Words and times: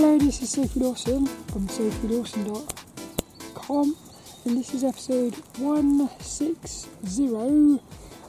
Hello, 0.00 0.16
this 0.16 0.40
is 0.42 0.50
Sophie 0.50 0.78
Dawson 0.78 1.26
from 1.26 1.66
sophiedawson.com 1.66 3.96
and 4.44 4.56
this 4.56 4.72
is 4.72 4.84
episode 4.84 5.34
160 5.56 7.80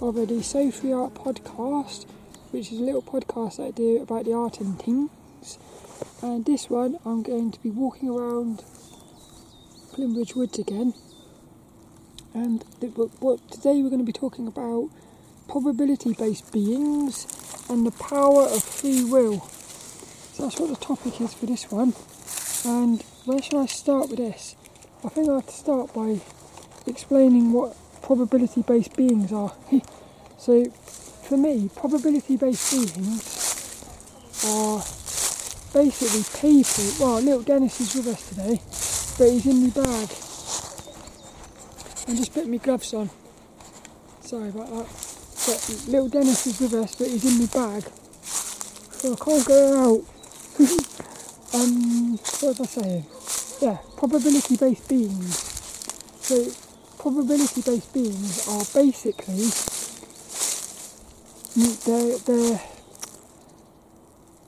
of 0.00 0.14
the 0.14 0.42
Sophie 0.42 0.94
Art 0.94 1.12
Podcast, 1.12 2.06
which 2.50 2.72
is 2.72 2.80
a 2.80 2.82
little 2.82 3.02
podcast 3.02 3.58
that 3.58 3.64
I 3.64 3.72
do 3.72 4.00
about 4.00 4.24
the 4.24 4.32
art 4.32 4.58
and 4.60 4.78
things. 4.78 5.58
And 6.22 6.46
this 6.46 6.70
one, 6.70 6.98
I'm 7.04 7.22
going 7.22 7.52
to 7.52 7.62
be 7.62 7.68
walking 7.68 8.08
around 8.08 8.64
Plymbridge 9.92 10.34
Woods 10.34 10.58
again. 10.58 10.94
And 12.32 12.64
what 13.18 13.50
today 13.50 13.82
we're 13.82 13.90
going 13.90 13.98
to 13.98 14.06
be 14.06 14.14
talking 14.14 14.46
about 14.46 14.88
probability 15.46 16.14
based 16.14 16.50
beings 16.54 17.26
and 17.68 17.86
the 17.86 17.90
power 17.90 18.44
of 18.44 18.64
free 18.64 19.04
will. 19.04 19.46
So 20.32 20.44
that's 20.44 20.58
what 20.60 20.70
the 20.70 20.76
topic 20.76 21.20
is 21.20 21.34
for 21.34 21.46
this 21.46 21.70
one. 21.70 21.94
And 22.64 23.02
where 23.24 23.42
should 23.42 23.58
I 23.58 23.66
start 23.66 24.10
with 24.10 24.18
this? 24.18 24.56
I 25.04 25.08
think 25.08 25.28
I 25.28 25.34
have 25.36 25.46
to 25.46 25.52
start 25.52 25.94
by 25.94 26.20
explaining 26.86 27.52
what 27.52 27.76
probability 28.02 28.62
based 28.62 28.96
beings 28.96 29.32
are. 29.32 29.52
so, 30.38 30.64
for 30.64 31.36
me, 31.36 31.70
probability 31.74 32.36
based 32.36 32.72
beings 32.72 33.40
are 34.46 34.78
basically 35.72 36.24
people. 36.40 36.84
Well, 36.98 37.20
little 37.20 37.42
Dennis 37.42 37.80
is 37.80 37.94
with 37.94 38.08
us 38.08 38.28
today, 38.28 38.60
but 39.18 39.32
he's 39.32 39.46
in 39.46 39.62
my 39.62 39.70
bag. 39.70 40.08
I'm 42.08 42.16
just 42.16 42.34
putting 42.34 42.50
my 42.50 42.56
gloves 42.58 42.92
on. 42.92 43.10
Sorry 44.20 44.48
about 44.48 44.68
that. 44.68 44.86
But 45.46 45.84
little 45.88 46.08
Dennis 46.08 46.46
is 46.46 46.60
with 46.60 46.74
us, 46.74 46.94
but 46.96 47.08
he's 47.08 47.24
in 47.24 47.38
my 47.38 47.46
bag. 47.46 47.90
So 48.22 49.12
I 49.12 49.16
can't 49.16 49.46
go 49.46 49.96
out. 49.96 50.19
Um, 50.60 52.18
what 52.40 52.58
was 52.58 52.60
I 52.60 52.82
saying? 52.82 53.06
Yeah, 53.60 53.78
probability 53.96 54.56
based 54.56 54.88
beings. 54.88 55.36
So, 56.20 56.46
probability 56.98 57.62
based 57.62 57.92
beings 57.94 58.46
are 58.48 58.64
basically 58.74 59.48
they're, 61.84 62.18
they're 62.18 62.60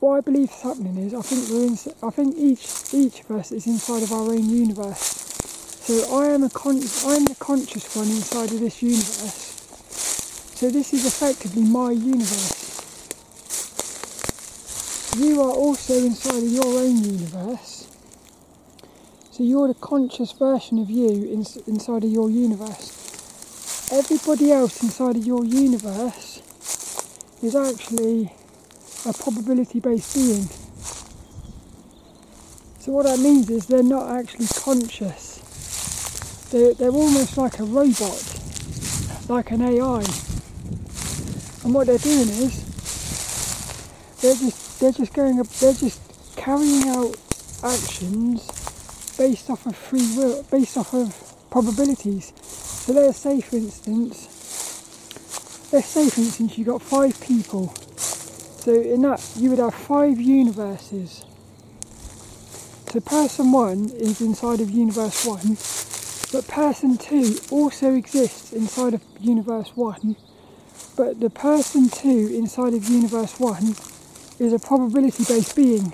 what 0.00 0.18
I 0.18 0.20
believe 0.20 0.50
is 0.50 0.62
happening 0.62 0.96
is 0.98 1.14
I 1.14 1.22
think 1.22 1.48
we're 1.50 1.66
in, 1.66 1.78
I 2.02 2.10
think 2.10 2.36
each 2.38 2.94
each 2.94 3.20
of 3.20 3.32
us 3.32 3.52
is 3.52 3.66
inside 3.66 4.02
of 4.02 4.12
our 4.12 4.30
own 4.30 4.48
universe. 4.48 5.26
So 5.84 6.18
I 6.18 6.26
am 6.28 6.44
a 6.44 6.50
con- 6.50 6.82
I 7.06 7.14
am 7.16 7.24
the 7.24 7.36
conscious 7.38 7.94
one 7.96 8.08
inside 8.08 8.52
of 8.52 8.60
this 8.60 8.82
universe. 8.82 9.56
So 10.54 10.70
this 10.70 10.92
is 10.94 11.06
effectively 11.06 11.62
my 11.62 11.90
universe 11.92 12.57
you 15.18 15.42
are 15.42 15.50
also 15.50 15.94
inside 15.94 16.42
of 16.42 16.48
your 16.48 16.64
own 16.64 16.96
universe. 17.02 17.88
So 19.30 19.42
you're 19.42 19.68
the 19.68 19.74
conscious 19.74 20.32
version 20.32 20.78
of 20.78 20.90
you 20.90 21.08
in, 21.08 21.44
inside 21.66 22.04
of 22.04 22.10
your 22.10 22.30
universe. 22.30 23.90
Everybody 23.92 24.52
else 24.52 24.82
inside 24.82 25.16
of 25.16 25.26
your 25.26 25.44
universe 25.44 26.42
is 27.42 27.56
actually 27.56 28.32
a 29.06 29.12
probability 29.12 29.80
based 29.80 30.14
being. 30.14 30.48
So 32.80 32.92
what 32.92 33.06
that 33.06 33.18
means 33.18 33.50
is 33.50 33.66
they're 33.66 33.82
not 33.82 34.10
actually 34.10 34.46
conscious. 34.46 35.38
They're, 36.50 36.74
they're 36.74 36.90
almost 36.90 37.36
like 37.36 37.58
a 37.58 37.64
robot, 37.64 38.22
like 39.28 39.50
an 39.50 39.62
AI. 39.62 40.04
And 41.64 41.74
what 41.74 41.86
they're 41.86 41.98
doing 41.98 42.28
is 42.28 42.67
they're 44.20 44.34
just 44.34 44.80
they're 44.80 44.92
just 44.92 45.12
going 45.12 45.36
they're 45.36 45.72
just 45.72 46.00
carrying 46.36 46.88
out 46.88 47.16
actions 47.62 48.46
based 49.16 49.50
off 49.50 49.66
of 49.66 49.76
free 49.76 50.06
will 50.16 50.42
based 50.50 50.76
off 50.76 50.92
of 50.94 51.14
probabilities. 51.50 52.32
So 52.40 52.92
let's 52.92 53.18
say 53.18 53.40
for 53.40 53.56
instance 53.56 54.26
let's 55.72 55.88
say 55.88 56.08
for 56.10 56.20
instance 56.20 56.58
You've 56.58 56.68
got 56.68 56.82
five 56.82 57.20
people. 57.20 57.72
So 57.96 58.72
in 58.72 59.02
that 59.02 59.24
you 59.36 59.50
would 59.50 59.58
have 59.58 59.74
five 59.74 60.20
universes. 60.20 61.24
So 62.90 63.00
person 63.00 63.52
one 63.52 63.90
is 63.90 64.20
inside 64.20 64.60
of 64.60 64.70
universe 64.70 65.26
one 65.26 65.56
but 66.30 66.46
person 66.46 66.98
two 66.98 67.38
also 67.50 67.94
exists 67.94 68.52
inside 68.52 68.92
of 68.92 69.02
universe 69.18 69.70
one. 69.74 70.16
But 70.94 71.20
the 71.20 71.30
person 71.30 71.88
two 71.88 72.30
inside 72.34 72.74
of 72.74 72.86
universe 72.88 73.40
one 73.40 73.74
is 74.38 74.52
a 74.52 74.58
probability 74.58 75.24
based 75.24 75.56
being. 75.56 75.92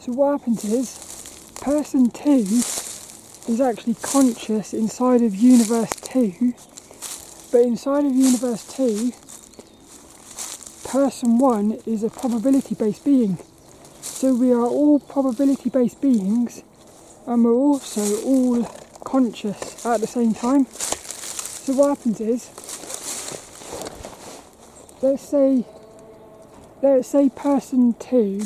So 0.00 0.12
what 0.12 0.40
happens 0.40 0.64
is 0.64 1.54
person 1.60 2.10
2 2.10 2.30
is 3.48 3.60
actually 3.60 3.94
conscious 3.94 4.74
inside 4.74 5.22
of 5.22 5.34
universe 5.34 5.94
2, 6.02 6.54
but 7.50 7.62
inside 7.62 8.04
of 8.04 8.12
universe 8.12 8.64
2, 8.74 9.12
person 10.88 11.38
1 11.38 11.78
is 11.86 12.02
a 12.02 12.10
probability 12.10 12.74
based 12.74 13.04
being. 13.04 13.38
So 14.02 14.34
we 14.34 14.52
are 14.52 14.66
all 14.66 15.00
probability 15.00 15.70
based 15.70 16.00
beings 16.00 16.62
and 17.26 17.44
we're 17.44 17.52
also 17.52 18.02
all 18.24 18.64
conscious 19.04 19.86
at 19.86 20.00
the 20.00 20.06
same 20.06 20.34
time. 20.34 20.66
So 20.66 21.72
what 21.74 21.96
happens 21.96 22.20
is, 22.20 22.50
let's 25.02 25.22
say 25.22 25.64
let's 26.80 27.08
say 27.08 27.28
person 27.28 27.94
two 27.94 28.42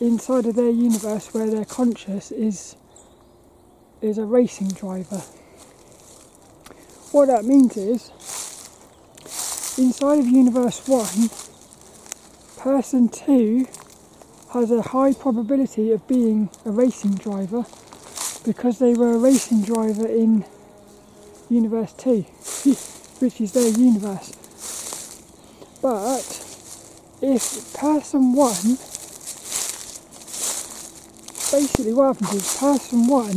inside 0.00 0.46
of 0.46 0.54
their 0.56 0.70
universe 0.70 1.32
where 1.32 1.48
they're 1.48 1.64
conscious 1.64 2.32
is 2.32 2.76
is 4.02 4.18
a 4.18 4.24
racing 4.24 4.68
driver. 4.68 5.22
What 7.12 7.26
that 7.26 7.44
means 7.44 7.76
is 7.76 8.10
inside 9.78 10.18
of 10.18 10.26
universe 10.26 10.86
one, 10.86 11.30
person 12.58 13.08
two 13.08 13.66
has 14.52 14.70
a 14.70 14.82
high 14.82 15.12
probability 15.12 15.92
of 15.92 16.06
being 16.06 16.50
a 16.64 16.70
racing 16.70 17.14
driver 17.14 17.64
because 18.44 18.78
they 18.78 18.94
were 18.94 19.14
a 19.14 19.18
racing 19.18 19.62
driver 19.62 20.06
in 20.06 20.44
universe 21.48 21.92
two, 21.94 22.22
which 23.20 23.40
is 23.40 23.52
their 23.52 23.68
universe. 23.68 24.35
But 25.86 26.26
if 27.22 27.72
person 27.74 28.32
one, 28.32 28.74
basically 31.54 31.92
what 31.92 32.16
happens 32.16 32.34
is 32.34 32.56
person 32.58 33.06
one 33.06 33.36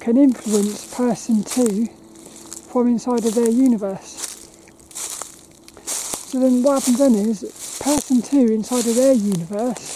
can 0.00 0.16
influence 0.16 0.92
person 0.92 1.44
two 1.44 1.86
from 2.72 2.88
inside 2.88 3.24
of 3.24 3.36
their 3.36 3.48
universe. 3.48 4.10
So 5.86 6.40
then 6.40 6.64
what 6.64 6.82
happens 6.82 6.98
then 6.98 7.14
is 7.14 7.78
person 7.80 8.22
two 8.22 8.52
inside 8.52 8.88
of 8.88 8.96
their 8.96 9.12
universe, 9.12 9.86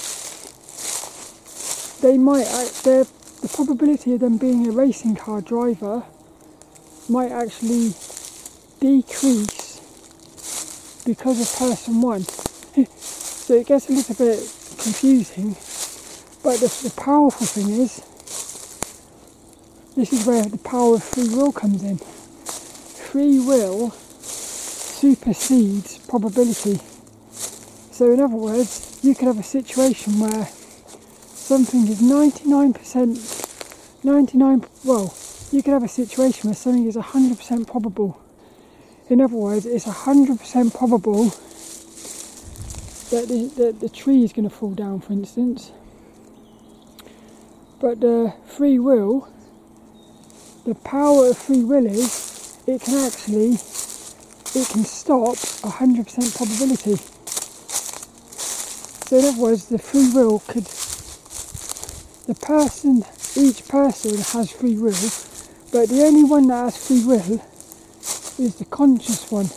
they 2.01 2.17
might, 2.17 2.47
the 2.85 3.09
probability 3.53 4.13
of 4.15 4.21
them 4.21 4.39
being 4.39 4.69
a 4.69 4.71
racing 4.71 5.17
car 5.17 5.41
driver 5.41 6.05
might 7.09 7.33
actually 7.33 7.93
decrease 8.79 9.58
because 11.09 11.41
of 11.41 11.59
person 11.59 12.03
one. 12.03 12.23
so 12.99 13.55
it 13.55 13.67
gets 13.67 13.89
a 13.89 13.93
little 13.93 14.15
bit 14.15 14.39
confusing, 14.77 15.57
but 16.43 16.61
the, 16.61 16.69
the 16.85 16.93
powerful 17.01 17.47
thing 17.47 17.71
is, 17.71 18.03
this 19.97 20.13
is 20.13 20.27
where 20.27 20.45
the 20.45 20.59
power 20.59 20.97
of 20.97 21.03
free 21.03 21.35
will 21.35 21.51
comes 21.51 21.83
in. 21.83 21.97
Free 21.97 23.41
will 23.41 23.91
supersedes 24.21 25.97
probability. 26.07 26.79
So, 27.91 28.13
in 28.13 28.21
other 28.21 28.37
words, 28.37 29.01
you 29.03 29.15
could 29.15 29.29
have 29.29 29.39
a 29.39 29.43
situation 29.43 30.21
where 30.21 30.45
something 30.45 31.89
is 31.89 32.03
99%, 32.03 34.05
99, 34.05 34.65
well, 34.85 35.15
you 35.53 35.63
could 35.63 35.73
have 35.73 35.85
a 35.85 35.89
situation 35.89 36.51
where 36.51 36.55
something 36.55 36.87
is 36.87 36.97
100% 36.97 37.67
probable 37.67 38.21
in 39.11 39.23
other 39.23 39.37
words, 39.37 39.65
it's 39.65 39.87
100% 39.87 40.75
probable 40.77 41.25
that 43.11 43.27
the, 43.29 43.51
that 43.57 43.81
the 43.81 43.89
tree 43.89 44.23
is 44.23 44.35
going 44.35 44.47
to 44.49 44.55
fall 44.55 44.75
down, 44.75 45.01
for 45.01 45.15
instance. 45.15 45.73
But 47.81 48.01
the 48.01 48.35
free 48.47 48.79
will, 48.79 49.29
the 50.67 50.75
power 50.75 51.31
of 51.31 51.39
free 51.39 51.65
will 51.65 51.87
is 51.87 52.59
it 52.67 52.83
can 52.83 53.07
actually, 53.07 53.53
it 53.53 54.69
can 54.69 54.85
stop 54.85 55.37
100% 55.37 56.37
probability. 56.37 56.97
So 59.07 59.17
in 59.17 59.25
other 59.25 59.41
words, 59.41 59.69
the 59.71 59.79
free 59.79 60.11
will 60.13 60.41
could, 60.41 60.65
the 62.27 62.35
person, 62.35 63.05
each 63.37 63.67
person 63.69 64.19
has 64.19 64.51
free 64.53 64.77
will, 64.77 64.93
but 65.73 65.89
the 65.89 66.05
only 66.05 66.25
one 66.25 66.49
that 66.49 66.65
has 66.65 66.87
free 66.87 67.07
will 67.07 67.41
is 68.39 68.57
the 68.57 68.65
conscious 68.65 69.31
one. 69.31 69.49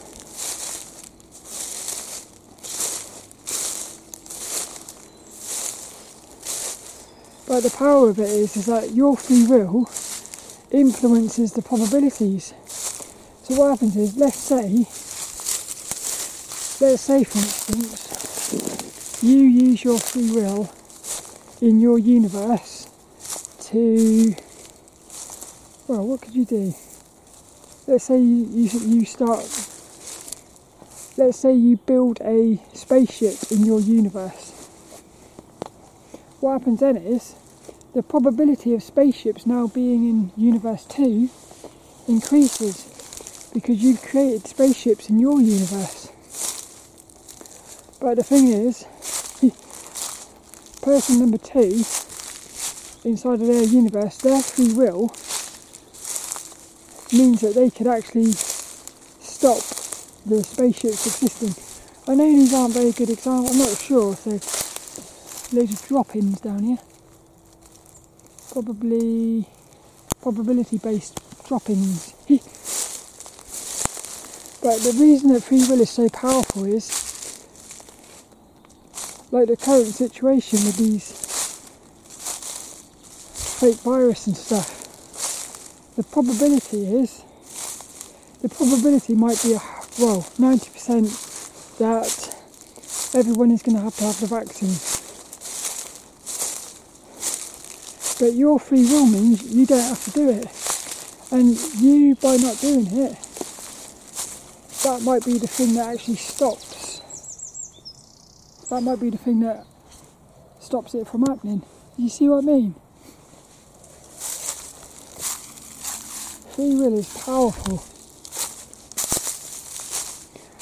But 7.47 7.63
the 7.63 7.77
power 7.77 8.09
of 8.09 8.19
it 8.19 8.29
is, 8.29 8.55
is 8.55 8.65
that 8.67 8.91
your 8.93 9.17
free 9.17 9.45
will 9.45 9.89
influences 10.71 11.51
the 11.51 11.61
probabilities. 11.61 12.53
So 13.43 13.55
what 13.55 13.71
happens 13.71 13.97
is, 13.97 14.15
let's 14.15 14.37
say, 14.37 14.87
let's 16.79 17.01
say 17.01 17.23
for 17.25 17.37
instance, 17.39 19.23
you 19.23 19.37
use 19.37 19.83
your 19.83 19.99
free 19.99 20.31
will 20.31 20.69
in 21.61 21.79
your 21.79 21.99
universe 21.99 22.87
to, 23.65 24.33
well, 25.87 26.07
what 26.07 26.21
could 26.21 26.35
you 26.35 26.45
do? 26.45 26.73
Let's 27.87 28.03
say 28.03 28.19
you, 28.19 28.45
you, 28.51 28.79
you 28.79 29.05
start, 29.05 29.43
let's 31.17 31.37
say 31.37 31.53
you 31.53 31.77
build 31.77 32.21
a 32.21 32.59
spaceship 32.73 33.51
in 33.51 33.65
your 33.65 33.79
universe. 33.79 34.51
What 36.39 36.59
happens 36.59 36.79
then 36.79 36.97
is, 36.97 37.35
the 37.93 38.03
probability 38.03 38.73
of 38.73 38.83
spaceships 38.83 39.45
now 39.45 39.67
being 39.67 40.07
in 40.07 40.31
universe 40.37 40.85
2 40.85 41.29
increases 42.07 43.49
because 43.53 43.83
you've 43.83 44.01
created 44.01 44.47
spaceships 44.47 45.09
in 45.09 45.19
your 45.19 45.41
universe. 45.41 46.11
But 47.99 48.15
the 48.15 48.23
thing 48.23 48.47
is, 48.47 48.85
person 50.81 51.19
number 51.19 51.37
two 51.37 51.83
inside 53.03 53.41
of 53.41 53.47
their 53.47 53.63
universe, 53.63 54.17
their 54.17 54.41
free 54.41 54.73
will 54.73 55.09
means 57.13 57.41
that 57.41 57.55
they 57.55 57.69
could 57.69 57.87
actually 57.87 58.31
stop 58.31 59.57
the 60.25 60.43
spaceships 60.43 61.07
existing. 61.07 61.55
I 62.07 62.15
know 62.15 62.25
these 62.25 62.53
aren't 62.53 62.73
very 62.73 62.91
good 62.91 63.09
examples, 63.09 63.51
I'm 63.51 63.57
not 63.59 63.77
sure, 63.77 64.15
so 64.15 64.31
loads 65.55 65.73
of 65.73 65.87
drop-ins 65.87 66.41
down 66.41 66.63
here. 66.63 66.77
Probably 68.51 69.47
probability 70.21 70.77
based 70.77 71.19
drop-ins. 71.47 72.13
but 74.61 74.77
the 74.79 74.97
reason 74.99 75.33
that 75.33 75.43
free 75.43 75.65
will 75.67 75.81
is 75.81 75.89
so 75.89 76.09
powerful 76.09 76.65
is 76.65 77.11
like 79.31 79.47
the 79.47 79.57
current 79.57 79.87
situation 79.87 80.59
with 80.65 80.77
these 80.77 81.11
fake 83.59 83.77
virus 83.77 84.27
and 84.27 84.35
stuff. 84.35 84.80
The 86.01 86.07
probability 86.07 86.95
is 86.97 87.23
the 88.41 88.49
probability 88.49 89.13
might 89.13 89.39
be 89.43 89.53
well 89.99 90.25
90% 90.41 91.77
that 91.77 93.15
everyone 93.15 93.51
is 93.51 93.61
going 93.61 93.75
to 93.75 93.83
have 93.83 93.95
to 93.97 94.05
have 94.05 94.19
the 94.19 94.25
vaccine. 94.25 94.73
But 98.17 98.35
your 98.35 98.57
free 98.59 98.83
will 98.85 99.05
means 99.05 99.43
you 99.53 99.67
don't 99.67 99.77
have 99.79 100.03
to 100.05 100.11
do 100.11 100.29
it. 100.29 100.47
And 101.29 101.55
you, 101.79 102.15
by 102.15 102.37
not 102.37 102.59
doing 102.59 102.87
it, 102.87 103.15
that 104.81 105.03
might 105.03 105.23
be 105.23 105.37
the 105.37 105.45
thing 105.45 105.75
that 105.75 105.93
actually 105.93 106.15
stops. 106.15 107.03
That 108.71 108.81
might 108.81 108.99
be 108.99 109.11
the 109.11 109.19
thing 109.19 109.41
that 109.41 109.67
stops 110.59 110.95
it 110.95 111.07
from 111.07 111.27
happening. 111.27 111.61
You 111.95 112.09
see 112.09 112.27
what 112.27 112.43
I 112.43 112.47
mean? 112.47 112.73
Free 116.61 116.75
will 116.75 116.99
is 116.99 117.09
powerful. 117.17 117.77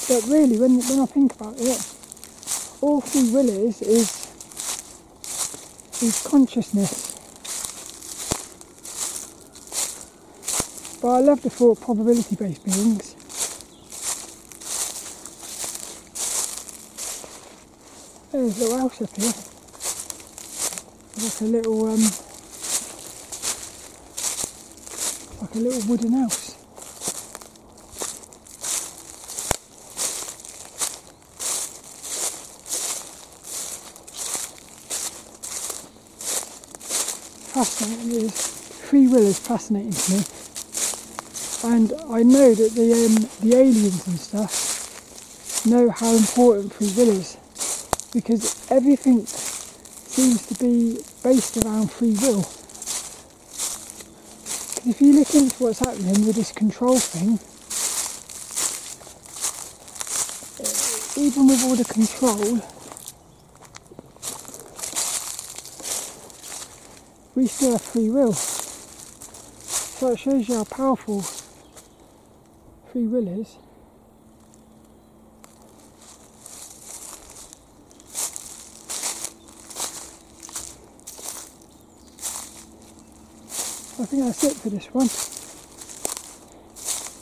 But 0.07 0.29
really, 0.31 0.57
when, 0.57 0.79
when 0.79 0.99
I 1.01 1.05
think 1.05 1.33
about 1.33 1.55
it, 1.57 1.93
all 2.79 3.01
free 3.01 3.29
will 3.33 3.49
is, 3.49 3.81
is, 3.81 4.09
is 6.01 6.25
consciousness. 6.25 7.11
But 11.01 11.09
I 11.09 11.19
love 11.19 11.41
the 11.41 11.49
thought 11.49 11.71
of 11.71 11.81
probability 11.81 12.37
based 12.37 12.63
beings. 12.63 13.15
There's 18.31 18.57
a 18.57 18.63
little 18.63 18.77
house 18.77 19.01
up 19.01 19.13
here. 19.17 19.33
Like 21.25 21.41
a 21.41 21.43
little 21.43 21.89
um 21.89 22.28
like 25.49 25.55
a 25.55 25.59
little 25.59 25.89
wooden 25.89 26.13
house. 26.13 26.55
Fascinating 37.53 38.11
is 38.11 38.47
free 38.89 39.07
will 39.07 39.25
is 39.25 39.39
fascinating 39.39 39.91
to 39.91 40.11
me 40.13 40.23
and 41.75 41.93
I 42.09 42.23
know 42.23 42.53
that 42.53 42.71
the 42.75 42.93
um, 42.93 43.29
the 43.47 43.55
aliens 43.57 44.07
and 44.07 44.19
stuff 44.19 45.65
know 45.65 45.89
how 45.89 46.11
important 46.13 46.73
free 46.73 46.93
will 46.95 47.09
is 47.09 47.37
because 48.13 48.65
everything 48.71 49.25
seems 49.25 50.45
to 50.47 50.55
be 50.55 50.99
based 51.23 51.57
around 51.57 51.91
free 51.91 52.15
will. 52.21 52.47
If 54.85 55.01
you 55.01 55.11
look 55.11 55.35
into 55.35 55.63
what's 55.63 55.79
happening 55.79 56.25
with 56.25 56.37
this 56.37 56.53
control 56.53 56.97
thing, 56.97 57.37
uh, 60.59 61.21
even 61.21 61.47
with 61.47 61.63
all 61.65 61.75
the 61.75 61.83
control, 61.83 62.61
we 67.35 67.47
still 67.47 67.73
have 67.73 67.81
free 67.81 68.09
will. 68.09 68.31
So 68.31 70.13
it 70.13 70.19
shows 70.19 70.47
you 70.47 70.55
how 70.55 70.63
powerful 70.63 71.23
free 72.93 73.05
will 73.05 73.27
is. 73.27 73.57
I 83.99 84.05
think 84.05 84.23
that's 84.23 84.43
it 84.45 84.53
for 84.53 84.69
this 84.69 84.85
one. 84.93 85.09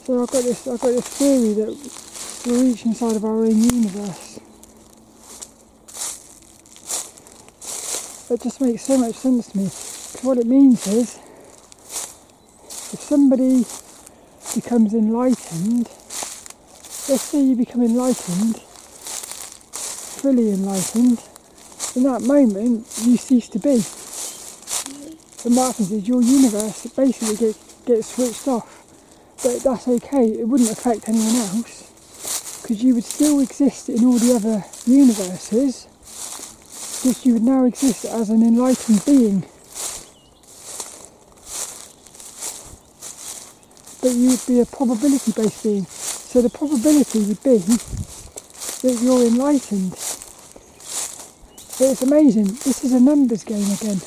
So 0.06 0.22
I've 0.22 0.30
got 0.30 0.44
this 0.44 0.68
I've 0.68 0.80
got 0.80 0.90
this 0.90 1.08
theory 1.08 1.52
that 1.54 2.46
we're 2.46 2.64
each 2.66 2.86
inside 2.86 3.16
of 3.16 3.24
our 3.24 3.44
own 3.44 3.60
universe. 3.60 4.38
It 8.30 8.42
just 8.42 8.60
makes 8.60 8.84
so 8.84 8.96
much 8.96 9.16
sense 9.16 9.48
to 9.48 9.58
me. 9.58 9.64
Because 9.64 10.20
what 10.22 10.38
it 10.38 10.46
means 10.46 10.86
is 10.86 11.16
if 12.92 13.00
somebody 13.00 13.64
becomes 14.54 14.94
enlightened, 14.94 15.88
let's 17.08 17.22
say 17.22 17.42
you 17.42 17.56
become 17.56 17.82
enlightened, 17.82 18.56
fully 20.22 20.52
enlightened, 20.52 21.20
in 21.96 22.04
that 22.04 22.22
moment 22.22 22.86
you 23.02 23.16
cease 23.16 23.48
to 23.48 23.58
be. 23.58 23.82
What 25.56 25.68
happens 25.68 25.92
is 25.92 26.06
your 26.06 26.22
universe 26.22 26.86
basically 26.94 27.36
gets, 27.36 27.74
gets 27.84 28.14
switched 28.14 28.48
off. 28.48 28.84
But 29.42 29.62
that's 29.62 29.88
okay, 29.88 30.26
it 30.26 30.46
wouldn't 30.46 30.70
affect 30.70 31.08
anyone 31.08 31.36
else 31.36 32.60
because 32.62 32.82
you 32.82 32.94
would 32.94 33.04
still 33.04 33.40
exist 33.40 33.88
in 33.88 34.04
all 34.04 34.18
the 34.18 34.34
other 34.34 34.64
universes, 34.86 35.86
just 37.02 37.24
you 37.24 37.34
would 37.34 37.42
now 37.42 37.64
exist 37.64 38.04
as 38.04 38.30
an 38.30 38.42
enlightened 38.42 39.04
being. 39.06 39.44
but 44.00 44.12
you 44.12 44.30
would 44.30 44.46
be 44.46 44.60
a 44.60 44.66
probability 44.66 45.32
based 45.32 45.62
being. 45.62 45.84
So 45.84 46.40
the 46.40 46.50
probability 46.50 47.20
would 47.20 47.42
be 47.42 47.58
that 47.58 48.98
you're 49.02 49.26
enlightened. 49.26 49.92
It's 51.80 52.02
amazing, 52.02 52.46
this 52.64 52.84
is 52.84 52.92
a 52.92 53.00
numbers 53.00 53.44
game 53.44 53.70
again. 53.72 54.00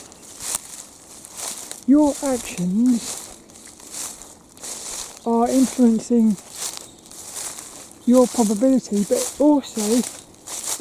Your 1.88 2.14
actions 2.24 3.40
are 5.26 5.50
influencing 5.50 6.38
your 8.06 8.28
probability, 8.28 9.04
but 9.10 9.36
also 9.40 9.82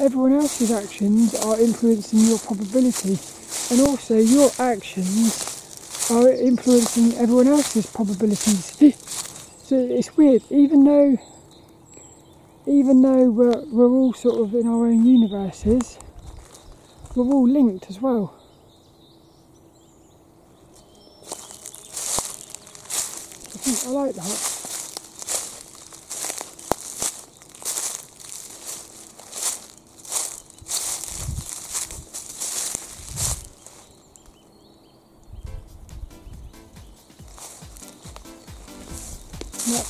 everyone 0.03 0.33
else's 0.33 0.71
actions 0.71 1.33
are 1.35 1.59
influencing 1.59 2.19
your 2.19 2.39
probability, 2.39 3.17
and 3.71 3.81
also 3.87 4.17
your 4.17 4.51
actions 4.59 6.07
are 6.11 6.29
influencing 6.29 7.13
everyone 7.17 7.47
else's 7.47 7.87
probabilities. 7.87 8.77
so 9.63 9.75
it's 9.75 10.15
weird, 10.15 10.43
even 10.49 10.83
though 10.83 11.17
even 12.67 13.01
though 13.01 13.29
we're, 13.29 13.65
we're 13.71 13.89
all 13.89 14.13
sort 14.13 14.39
of 14.39 14.53
in 14.53 14.67
our 14.67 14.85
own 14.85 15.03
universes, 15.03 15.97
we're 17.15 17.25
all 17.25 17.47
linked 17.47 17.89
as 17.89 17.99
well. 17.99 18.40
I 23.83 23.89
like 23.89 24.13
that. 24.13 24.61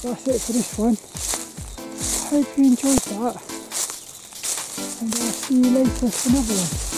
That's 0.03 0.27
it 0.27 0.41
for 0.41 0.53
this 0.53 0.77
one. 0.79 0.97
I 0.97 2.43
hope 2.43 2.57
you 2.57 2.65
enjoyed 2.65 2.97
that. 2.97 3.35
And 5.01 5.13
I'll 5.13 5.31
see 5.31 5.55
you 5.55 5.69
later 5.69 6.09
for 6.09 6.29
another 6.29 6.53
one. 6.55 6.90